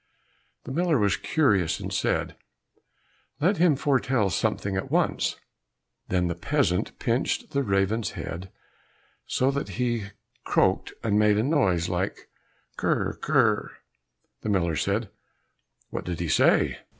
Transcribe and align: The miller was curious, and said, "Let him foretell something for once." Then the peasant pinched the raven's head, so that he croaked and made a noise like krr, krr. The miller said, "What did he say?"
The 0.63 0.71
miller 0.71 0.97
was 0.97 1.15
curious, 1.15 1.79
and 1.79 1.93
said, 1.93 2.35
"Let 3.39 3.57
him 3.57 3.75
foretell 3.75 4.31
something 4.31 4.73
for 4.75 4.85
once." 4.85 5.35
Then 6.07 6.27
the 6.27 6.33
peasant 6.33 6.97
pinched 6.97 7.51
the 7.51 7.61
raven's 7.61 8.13
head, 8.13 8.51
so 9.27 9.51
that 9.51 9.69
he 9.77 10.07
croaked 10.43 10.91
and 11.03 11.19
made 11.19 11.37
a 11.37 11.43
noise 11.43 11.87
like 11.87 12.29
krr, 12.79 13.19
krr. 13.19 13.69
The 14.41 14.49
miller 14.49 14.75
said, 14.75 15.11
"What 15.91 16.05
did 16.05 16.19
he 16.19 16.29
say?" 16.29 16.79